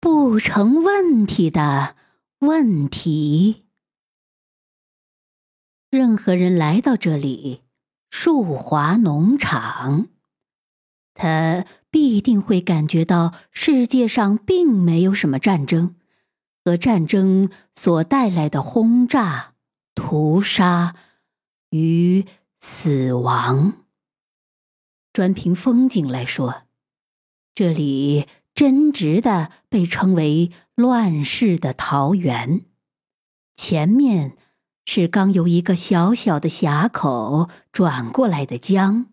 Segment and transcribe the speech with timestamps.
[0.00, 1.94] 不成问题的
[2.38, 3.66] 问题。
[5.90, 7.60] 任何人来到这里，
[8.08, 10.08] 树华农场，
[11.12, 15.96] 他必定会感觉到世界上并没有什么战争
[16.64, 19.52] 和战争所带来的轰炸、
[19.94, 20.96] 屠杀
[21.68, 22.24] 与
[22.58, 23.84] 死亡。
[25.12, 26.62] 专凭风景来说，
[27.54, 28.26] 这里。
[28.54, 32.66] 真直的被称为乱世的桃源，
[33.54, 34.36] 前面
[34.84, 39.06] 是刚由一个小小的峡口转过来的江，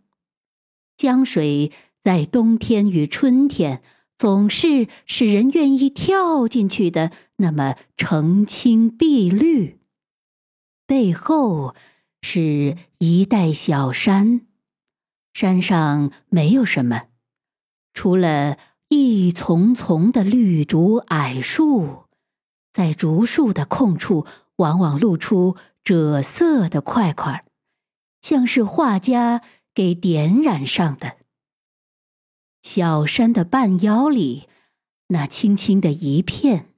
[0.98, 1.72] 江水
[2.04, 3.82] 在冬天与春天
[4.18, 9.80] 总是使人愿意跳进去的那么澄清碧绿。
[10.86, 11.74] 背后
[12.22, 14.42] 是一带小山，
[15.34, 17.04] 山上没有什么，
[17.94, 18.58] 除了。
[18.90, 22.06] 一丛丛的绿竹矮树，
[22.72, 24.26] 在竹树的空处，
[24.58, 27.44] 往往露出赭色的块块，
[28.22, 29.42] 像是画家
[29.74, 31.18] 给点染上的。
[32.64, 34.48] 小山的半腰里，
[35.08, 36.70] 那青青的一片，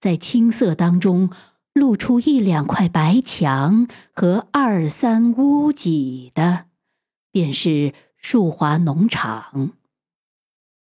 [0.00, 1.30] 在青色当中
[1.72, 6.66] 露出一两块白墙和二三屋脊的，
[7.30, 9.70] 便是树华农场。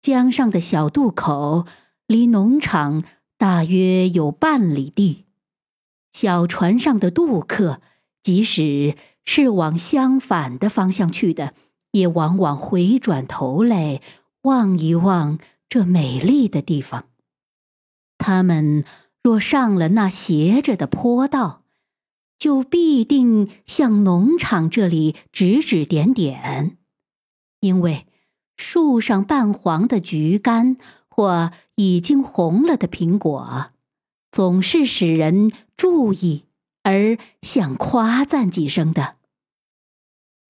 [0.06, 1.66] 江上的小渡口
[2.06, 3.04] 离农场
[3.40, 5.26] 大约有半里地，
[6.14, 7.82] 小船上的渡客，
[8.22, 11.56] 即使是往相反的方向去的，
[11.94, 14.00] 也往往回转头来
[14.44, 17.06] 望一望这美丽的地方。
[18.20, 18.86] 他们
[19.24, 21.64] 若上了那斜着的坡道，
[22.38, 26.78] 就必定向农场这里指指点点，
[27.62, 28.06] 因为。
[28.58, 33.72] 树上半黄的橘干，或已经红了的苹果，
[34.32, 36.46] 总是使人注意
[36.84, 39.16] 而想夸赞几声的。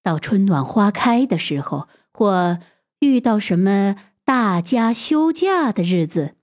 [0.02, 2.58] 到春暖花开的时候，或
[3.00, 6.36] 遇到什么大家休假的日子，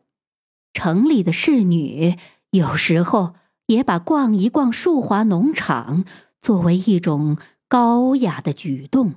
[0.74, 2.18] 城里的侍女
[2.52, 3.36] 有时候
[3.68, 6.04] 也把逛一逛树华农场
[6.42, 7.38] 作为一种
[7.68, 9.16] 高雅的举动。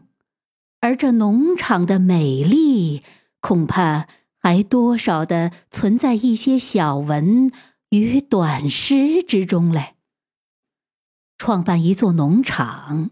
[0.80, 3.02] 而这农场的美丽，
[3.40, 4.06] 恐怕
[4.38, 7.50] 还多少的存在一些小文
[7.90, 9.94] 与短诗之中嘞。
[11.38, 13.10] 创办一座农场，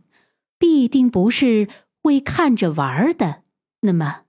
[0.58, 1.68] 必定不是
[2.02, 3.42] 为看着玩的，
[3.80, 4.22] 那么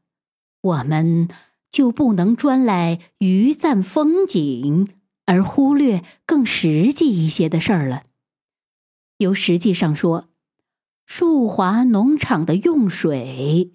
[0.62, 1.28] 我们
[1.72, 4.88] 就不能专来余赞风景，
[5.26, 8.04] 而忽略更实际一些的事儿了。
[9.18, 10.30] 由实际上说。
[11.06, 13.74] 树华农场的用水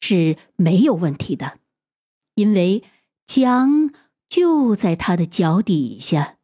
[0.00, 1.58] 是没有问题的，
[2.34, 2.82] 因为
[3.24, 3.90] 江
[4.28, 6.38] 就在他的脚底下。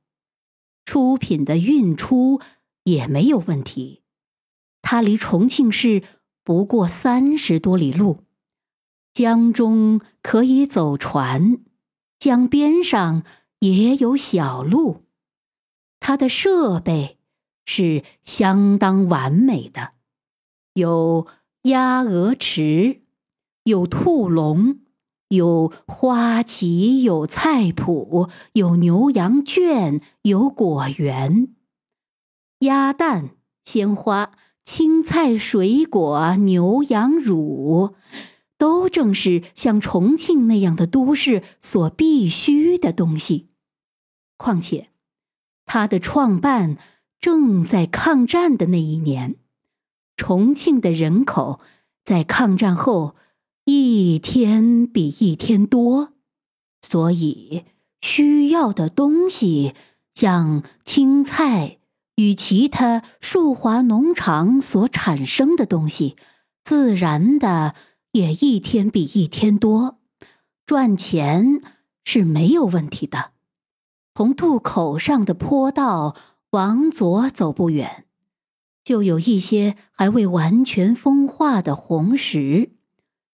[0.85, 2.41] 出品的运出
[2.85, 4.03] 也没有问题，
[4.81, 6.03] 它离重庆市
[6.43, 8.21] 不过三十多里路，
[9.13, 11.59] 江中可以走船，
[12.19, 13.23] 江边上
[13.59, 15.05] 也有小路，
[16.01, 17.19] 它的设备
[17.67, 19.91] 是相当完美的。
[20.79, 21.27] 有
[21.63, 23.03] 鸭鹅池，
[23.65, 24.79] 有兔笼，
[25.29, 31.49] 有花旗，有菜圃，有牛羊圈，有果园。
[32.61, 33.31] 鸭蛋、
[33.65, 34.31] 鲜花、
[34.65, 37.97] 青菜、水果、牛羊乳，
[38.57, 43.49] 都正是像重庆那样的都市所必须的东西。
[44.37, 44.89] 况且，
[45.67, 46.77] 它的创办
[47.19, 49.37] 正在抗战的那一年。
[50.19, 51.61] 重庆的人口
[52.05, 53.15] 在抗战后
[53.65, 56.13] 一天比一天多，
[56.83, 57.65] 所以
[58.03, 59.75] 需要的东西，
[60.15, 61.79] 像青菜
[62.17, 66.17] 与其他树华农场所产生的东西，
[66.65, 67.77] 自然的
[68.11, 70.01] 也一天比一天多。
[70.67, 71.63] 赚钱
[72.05, 73.31] 是没有问题的。
[74.15, 76.17] 从渡口上的坡道
[76.51, 78.07] 往左走不远。
[78.89, 82.71] 就有一些还未完全风化的红石，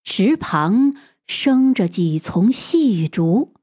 [0.03, 0.93] 石旁
[1.29, 3.55] 生着几丛细竹。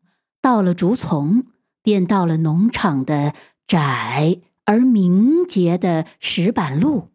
[0.42, 1.48] 到了竹丛，
[1.84, 3.34] 便到了农场的
[3.68, 7.10] 窄而明洁的石板路。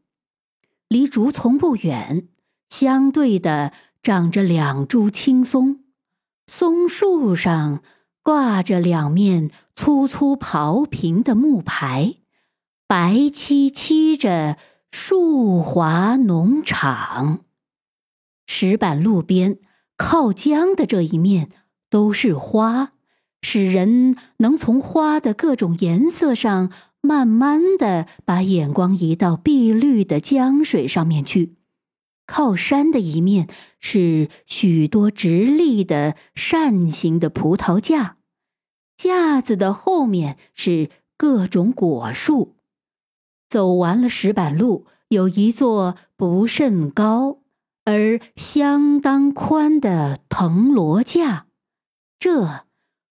[0.88, 2.28] 离竹丛不远，
[2.68, 5.84] 相对的长着两株青松，
[6.46, 7.82] 松树上
[8.22, 12.16] 挂着两面粗粗刨平的木牌。
[12.88, 14.56] 白漆漆着
[14.92, 17.40] “树华农场”，
[18.46, 19.58] 石板路边
[19.96, 21.48] 靠江的这一面
[21.90, 22.92] 都是花，
[23.42, 31.56] 使人能从花的各种颜色上，慢慢的把眼光移到碧绿的江水上面去。
[32.24, 33.48] 靠山的一面
[33.80, 38.18] 是许多直立的扇形的葡萄架，
[38.96, 42.55] 架子的后面是各种果树。
[43.48, 47.40] 走完了石板路，有一座不甚高
[47.84, 51.46] 而相当宽的藤萝架，
[52.18, 52.64] 这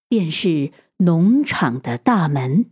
[0.09, 2.65] 便是农场的大门。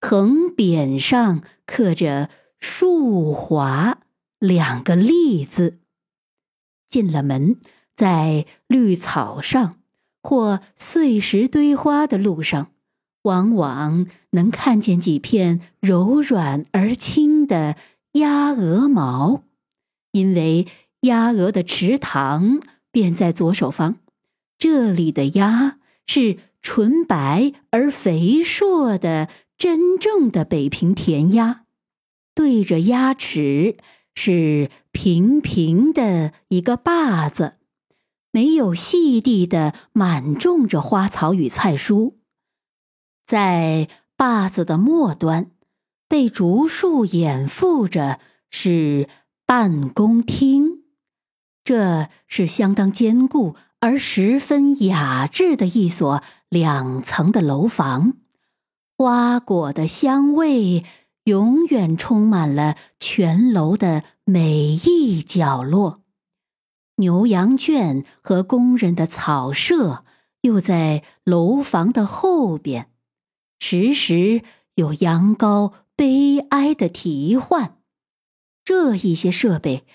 [0.00, 2.28] 横匾上刻着
[2.60, 4.00] “树华”
[4.38, 5.80] 两个“立”字。
[6.86, 7.58] 进了门，
[7.96, 9.80] 在绿草上
[10.22, 12.73] 或碎石堆花的路上。
[13.24, 17.76] 往往能看见几片柔软而轻的
[18.12, 19.42] 鸭鹅毛，
[20.12, 20.66] 因为
[21.02, 22.60] 鸭鹅的池塘
[22.90, 23.96] 便在左手方。
[24.58, 29.28] 这里的鸭是纯白而肥硕的
[29.58, 31.64] 真正的北平田鸭，
[32.34, 33.76] 对着鸭池
[34.14, 37.54] 是平平的一个坝子，
[38.30, 42.14] 没有细地的满种着花草与菜蔬。
[43.26, 45.50] 在坝子的末端，
[46.08, 49.08] 被竹树掩覆着，是
[49.46, 50.84] 办公厅。
[51.64, 58.14] 这是相当坚固而十分雅致的一所两层的楼房，
[58.98, 60.84] 花果的香味
[61.24, 66.02] 永远充满了全楼的每一角落。
[66.96, 70.04] 牛羊圈和工人的草舍
[70.42, 72.90] 又在楼房的后边。
[73.66, 74.42] 时时
[74.74, 77.78] 有羊羔悲哀的啼唤，
[78.62, 79.86] 这一些设备，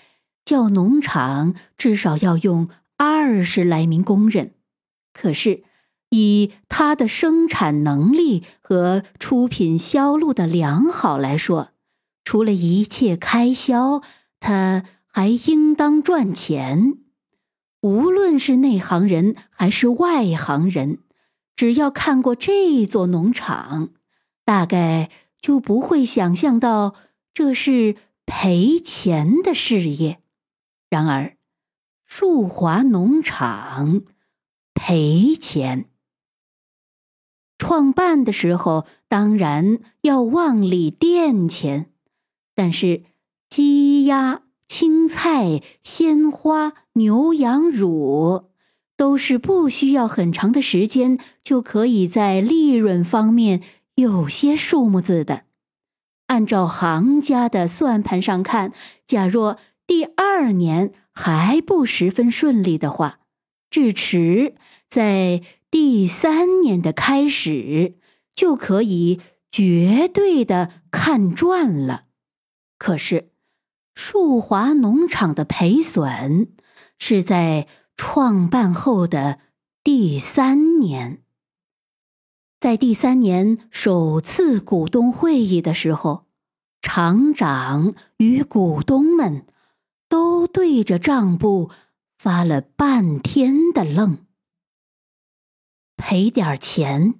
[0.44, 4.54] 叫农场至少要用二十来名工人。
[5.12, 5.62] 可是，
[6.08, 11.68] 以它的生产能力和出品销路的良好来说，
[12.24, 14.02] 除了一切开销，
[14.40, 16.94] 他还应当赚钱。
[17.82, 20.98] 无论是内行人还是外行人。
[21.60, 23.90] 只要看过这座农场，
[24.46, 25.10] 大概
[25.42, 26.94] 就不会想象到
[27.34, 30.22] 这是赔钱的事业。
[30.88, 31.36] 然而，
[32.02, 34.00] 树华农场
[34.72, 35.90] 赔钱。
[37.58, 41.92] 创办的时候当然要往里垫钱，
[42.54, 43.02] 但是
[43.50, 48.49] 鸡鸭、青菜、鲜花、牛羊乳。
[49.00, 53.62] 都是不需要很长的时间就可以在利润方面
[53.94, 55.44] 有些数目字的。
[56.26, 58.74] 按照行家的算盘上看，
[59.06, 59.56] 假若
[59.86, 63.20] 第二年还不十分顺利的话，
[63.70, 64.54] 至迟
[64.90, 67.94] 在第三年的开始
[68.34, 69.18] 就可以
[69.50, 72.04] 绝对的看赚了。
[72.76, 73.30] 可是，
[73.94, 76.48] 树华农场的赔损
[76.98, 77.66] 是在。
[78.02, 79.40] 创办后的
[79.84, 81.22] 第三年，
[82.58, 86.24] 在第三年首次股东会议的时候，
[86.80, 89.44] 厂长与股东们
[90.08, 91.70] 都对着账簿
[92.16, 94.24] 发了半天的愣。
[95.98, 97.16] 赔点钱，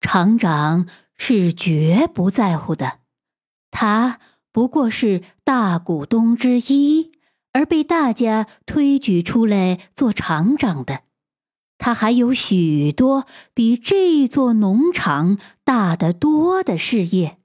[0.00, 3.00] 厂长是绝不在乎的，
[3.70, 4.18] 他
[4.50, 7.11] 不过是大股东之一。
[7.52, 11.02] 而被大家推举出来做厂长的，
[11.76, 17.36] 他还有许多比这座农场大得多的事业。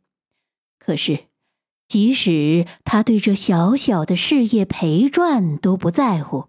[0.80, 1.26] 可是，
[1.90, 6.46] 即使他对这小小的事业赔赚都不在乎，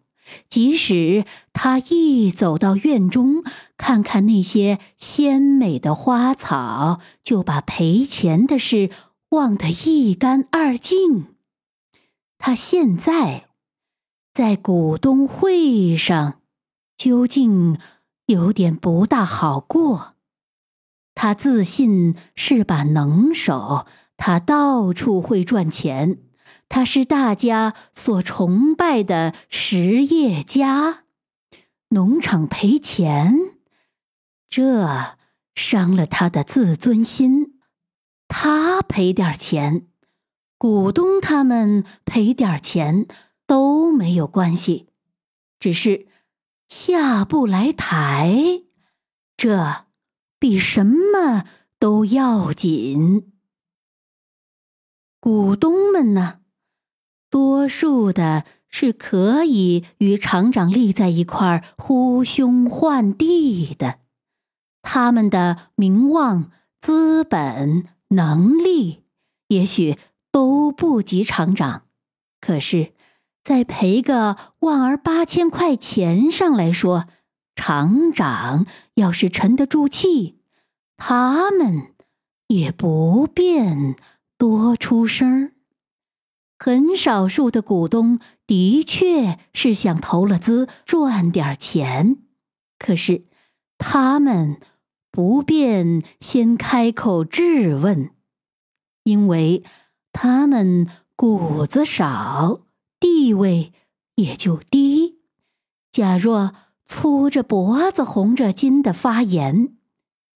[0.48, 3.42] 即使他一走到院中
[3.76, 8.90] 看看那些鲜美的花草，就把赔钱的事
[9.30, 11.34] 忘得一干二净，
[12.38, 13.47] 他现在。
[14.38, 16.40] 在股东会上，
[16.96, 17.76] 究竟
[18.26, 20.14] 有点不大好过。
[21.16, 23.84] 他自信是把能手，
[24.16, 26.20] 他到处会赚钱，
[26.68, 31.02] 他是大家所崇拜的实业家。
[31.88, 33.34] 农场赔钱，
[34.48, 35.16] 这
[35.56, 37.58] 伤了他的自尊心。
[38.28, 39.88] 他赔点钱，
[40.56, 43.08] 股东他们赔点钱。
[43.48, 44.88] 都没有关系，
[45.58, 46.06] 只是
[46.68, 48.62] 下不来台，
[49.38, 49.86] 这
[50.38, 51.46] 比什么
[51.78, 53.32] 都要紧。
[55.18, 56.40] 股东们呢，
[57.30, 64.00] 多数的是可以与厂长立在一块呼兄唤弟的。
[64.82, 69.04] 他们的名望、资本、能力，
[69.48, 69.98] 也许
[70.30, 71.86] 都不及厂长。
[72.40, 72.92] 可是，
[73.48, 77.06] 在赔个万儿八千块钱上来说，
[77.56, 80.36] 厂长要是沉得住气，
[80.98, 81.94] 他们
[82.48, 83.96] 也不便
[84.36, 85.52] 多出声儿。
[86.58, 92.18] 很少数的股东的确是想投了资赚点钱，
[92.78, 93.24] 可是
[93.78, 94.60] 他们
[95.10, 98.10] 不便先开口质问，
[99.04, 99.64] 因为
[100.12, 100.86] 他们
[101.16, 102.60] 股子少，
[103.28, 103.74] 地位
[104.14, 105.20] 也就低。
[105.92, 106.54] 假若
[106.86, 109.76] 粗着脖子红着筋的发言，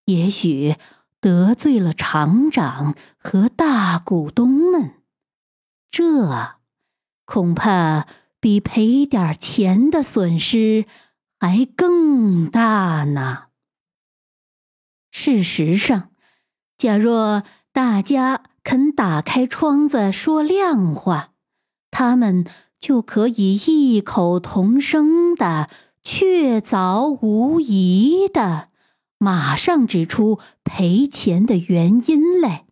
[0.05, 0.77] 也许
[1.19, 4.97] 得罪了厂长和大股东们。
[5.91, 6.59] 这
[7.25, 8.07] 恐怕
[8.39, 10.85] 比赔点钱的损失
[11.41, 13.45] 还更大呢。
[15.11, 16.11] 事实上，
[16.77, 21.33] 假若大家肯打开窗子说亮话，
[21.91, 22.47] 他们
[22.83, 25.71] 就可以异口同声的、
[26.03, 28.71] 确凿无疑的，
[29.19, 32.67] 马上指出赔钱的原因来。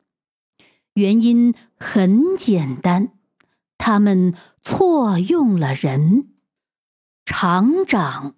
[0.95, 3.12] 原因很简单，
[3.79, 6.31] 他们错用了人。
[7.25, 8.35] 厂长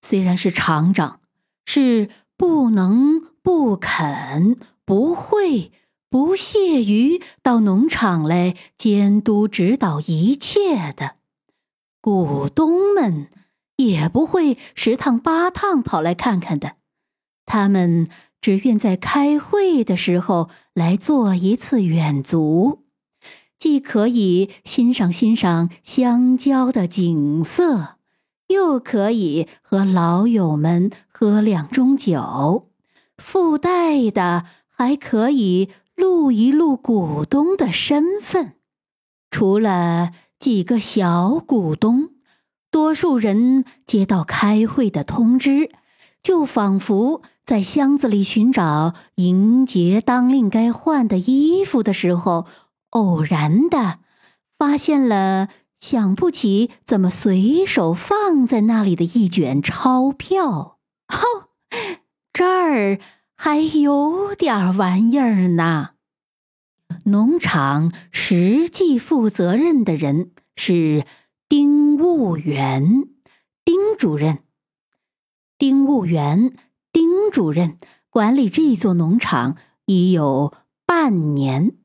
[0.00, 1.20] 虽然是厂长，
[1.66, 2.08] 是
[2.38, 5.70] 不能、不肯、不会、
[6.10, 11.14] 不屑于到农场来监督指导一切的。
[12.02, 13.28] 股东们
[13.76, 16.72] 也不会十趟八趟跑来看看的，
[17.46, 18.08] 他们。
[18.42, 22.84] 只愿在开会的时候来做一次远足，
[23.58, 27.96] 既可以欣赏欣赏香蕉的景色，
[28.48, 32.70] 又可以和老友们喝两盅酒，
[33.18, 35.68] 附带的还可以
[36.00, 38.54] 录一录股东的身份。
[39.30, 42.08] 除了几个小股东，
[42.70, 45.70] 多数人接到开会的通知，
[46.22, 47.20] 就仿佛。
[47.44, 52.46] 在箱子里寻找迎接当令该换的衣服的时候，
[52.90, 53.98] 偶然的
[54.56, 55.48] 发现了
[55.80, 60.78] 想不起怎么随手放在那里的一卷钞票。
[61.08, 61.50] 哦，
[62.32, 63.00] 这儿
[63.42, 65.92] 还有点玩意儿呢。
[67.06, 71.06] 农场实际负责任的人是
[71.48, 73.08] 丁务员，
[73.64, 74.40] 丁主任，
[75.56, 76.54] 丁务员。
[76.92, 77.78] 丁主任
[78.10, 79.56] 管理这座农场
[79.86, 80.52] 已有
[80.84, 81.78] 半年，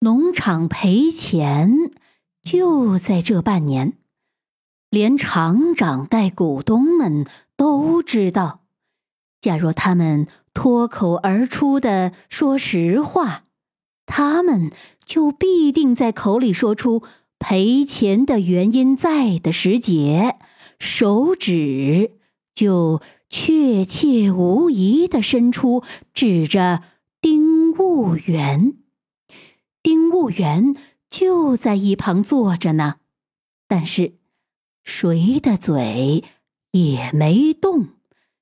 [0.00, 1.92] 农场赔钱
[2.42, 3.96] 就在这半年，
[4.88, 8.62] 连厂长带股东们都知道。
[9.40, 13.44] 假若他们脱口而出的说实话，
[14.06, 14.70] 他们
[15.04, 17.02] 就必定在口里说出
[17.38, 20.36] 赔钱的原因在的时节，
[20.78, 22.12] 手指
[22.54, 23.00] 就。
[23.32, 26.82] 确切无疑的伸出，指着
[27.20, 28.74] 丁务员。
[29.84, 30.74] 丁务员
[31.08, 32.96] 就在一旁坐着呢，
[33.68, 34.14] 但是
[34.82, 36.24] 谁的嘴
[36.72, 37.90] 也没动，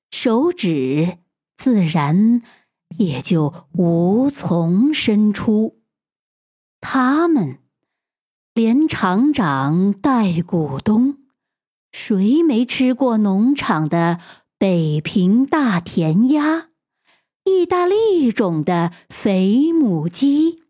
[0.09, 1.19] 手指
[1.59, 2.41] 自然
[2.97, 5.81] 也就无从伸出。
[6.79, 7.59] 他们
[8.53, 11.17] 连厂长带股东，
[11.91, 14.21] 谁没吃过农场的？
[14.57, 16.69] 北平大田鸭，
[17.43, 20.63] 意大利种的肥母鸡，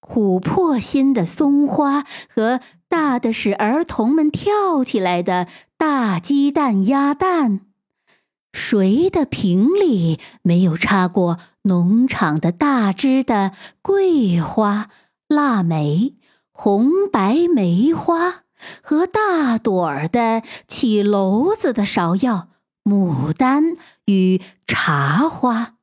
[0.00, 7.65] 琥珀心的松花和大的使儿童们跳起来的大鸡蛋鸭蛋，
[8.56, 14.88] 谁的瓶里没有插过农场的大枝的桂花、
[15.28, 16.14] 腊梅、
[16.50, 18.44] 红白梅花
[18.80, 22.48] 和大朵儿的起篓子的芍药？
[22.82, 25.74] 牡丹与茶花，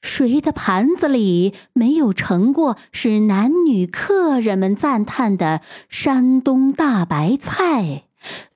[0.00, 8.04] 谁的盘子里没有盛过使男女客人们赞叹的山东大白菜，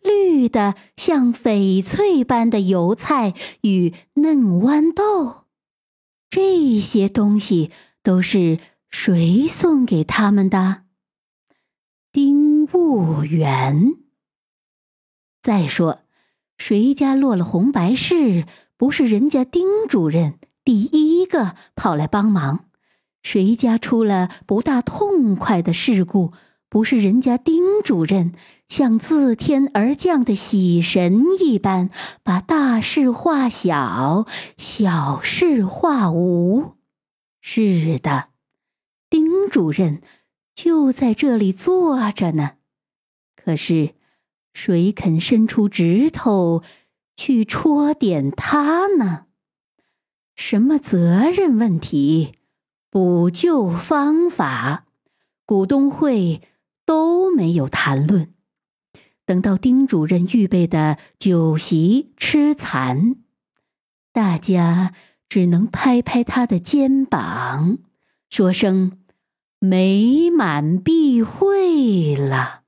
[0.02, 5.44] 绿的像翡翠般的油菜与嫩豌豆？
[6.30, 7.70] 这些东西
[8.02, 8.58] 都是
[8.88, 10.82] 谁送给他们的？
[12.12, 13.94] 丁务员。
[15.42, 16.00] 再说。
[16.60, 18.44] 谁家落了红白事，
[18.76, 22.64] 不是人家丁主任第一个跑来帮忙；
[23.22, 26.32] 谁家出了不大痛快的事故，
[26.70, 28.34] 不是人家丁主任
[28.68, 31.88] 像自天而降的喜神一般，
[32.22, 34.26] 把大事化小，
[34.58, 36.74] 小事化无。
[37.40, 38.28] 是的，
[39.08, 40.02] 丁主任
[40.54, 42.56] 就在这里坐着呢。
[43.34, 43.94] 可是，
[44.52, 46.62] 谁肯伸出指头
[47.16, 49.24] 去戳点他呢？
[50.36, 52.34] 什么责任问题、
[52.90, 54.84] 补救方法，
[55.46, 56.42] 股东会
[56.88, 58.32] 都没有谈论。
[59.26, 63.16] 等到丁主任预备的酒席吃残，
[64.10, 64.94] 大家。
[65.30, 67.76] 只能拍拍他的肩膀，
[68.30, 68.98] 说声
[69.60, 72.62] “美满必会了”。